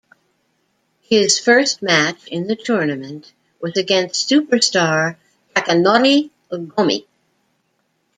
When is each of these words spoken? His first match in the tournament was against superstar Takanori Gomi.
His 1.01 1.37
first 1.39 1.83
match 1.83 2.25
in 2.25 2.47
the 2.47 2.55
tournament 2.55 3.31
was 3.61 3.77
against 3.77 4.27
superstar 4.27 5.17
Takanori 5.55 6.31
Gomi. 6.51 7.05